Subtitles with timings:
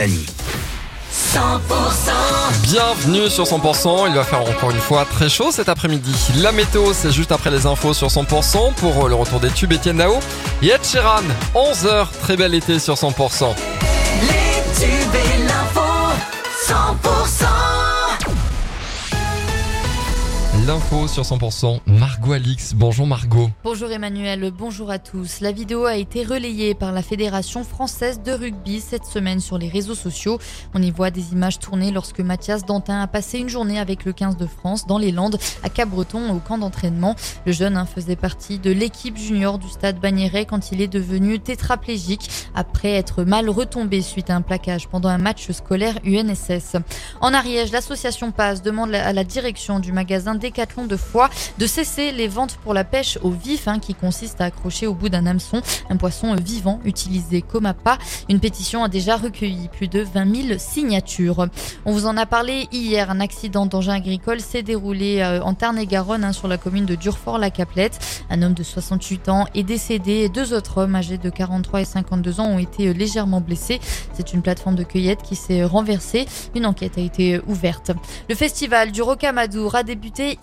[0.00, 0.26] Annie.
[1.12, 1.40] 100%
[2.62, 6.14] Bienvenue sur 100%, il va faire encore une fois très chaud cet après-midi.
[6.36, 9.96] La météo, c'est juste après les infos sur 100% pour le retour des tubes Etienne
[9.96, 10.20] Nao.
[10.62, 13.56] Et Ed Sheeran, 11h, très bel été sur 100%.
[14.20, 15.80] Les tubes et l'info
[16.68, 17.17] 100%
[20.68, 22.74] L'info sur 100%, Margot Alix.
[22.74, 23.48] Bonjour Margot.
[23.64, 25.40] Bonjour Emmanuel, bonjour à tous.
[25.40, 29.70] La vidéo a été relayée par la Fédération française de rugby cette semaine sur les
[29.70, 30.38] réseaux sociaux.
[30.74, 34.12] On y voit des images tournées lorsque Mathias Dantin a passé une journée avec le
[34.12, 37.16] 15 de France dans les Landes à Cabreton au camp d'entraînement.
[37.46, 41.40] Le jeune hein, faisait partie de l'équipe junior du stade Bagnéret quand il est devenu
[41.40, 46.76] tétraplégique après être mal retombé suite à un plaquage pendant un match scolaire UNSS.
[47.22, 52.26] En Ariège, l'association PASS demande à la direction du magasin De Foix de cesser les
[52.26, 55.62] ventes pour la pêche au vif hein, qui consiste à accrocher au bout d'un hameçon
[55.88, 57.96] un poisson vivant utilisé comme appât.
[58.28, 61.46] Une pétition a déjà recueilli plus de 20 000 signatures.
[61.84, 63.08] On vous en a parlé hier.
[63.08, 68.24] Un accident d'engin agricole s'est déroulé euh, en Tarn-et-Garonne hein, sur la commune de Durfort-la-Caplette.
[68.28, 71.84] Un homme de 68 ans est décédé et deux autres hommes âgés de 43 et
[71.84, 73.78] 52 ans ont été euh, légèrement blessés.
[74.12, 76.26] C'est une plateforme de cueillette qui s'est renversée.
[76.56, 77.92] Une enquête a été ouverte.
[78.28, 80.36] Le festival du Rocamadour a débuté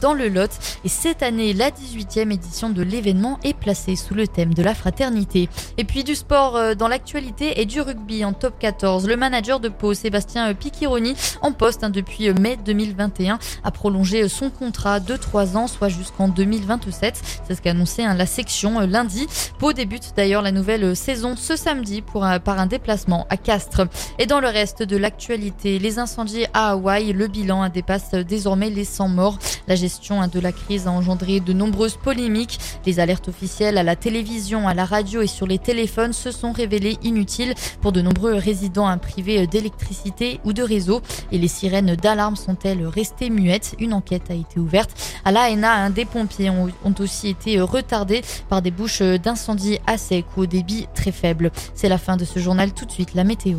[0.00, 0.50] dans le Lot
[0.84, 4.74] et cette année, la 18e édition de l'événement est placée sous le thème de la
[4.74, 5.48] fraternité.
[5.78, 9.06] Et puis du sport euh, dans l'actualité et du rugby en top 14.
[9.06, 14.28] Le manager de Pau, Sébastien Picchironi, en poste hein, depuis euh, mai 2021, a prolongé
[14.28, 17.20] son contrat de 3 ans, soit jusqu'en 2027.
[17.46, 19.26] C'est ce qu'a annoncé hein, la section euh, lundi.
[19.58, 23.82] Pau débute d'ailleurs la nouvelle saison ce samedi par un déplacement à Castres.
[24.18, 28.70] Et dans le reste de l'actualité, les incendies à Hawaï, le bilan hein, dépasse désormais
[28.70, 29.29] les 100 morts.
[29.68, 32.58] La gestion de la crise a engendré de nombreuses polémiques.
[32.86, 36.52] Les alertes officielles à la télévision, à la radio et sur les téléphones se sont
[36.52, 41.00] révélées inutiles pour de nombreux résidents privés d'électricité ou de réseau.
[41.32, 43.74] Et les sirènes d'alarme sont-elles restées muettes?
[43.78, 44.90] Une enquête a été ouverte.
[45.24, 50.24] À l'ANA, des pompiers ont, ont aussi été retardés par des bouches d'incendie à sec
[50.36, 51.50] ou au débit très faible.
[51.74, 52.72] C'est la fin de ce journal.
[52.72, 53.58] Tout de suite, la météo.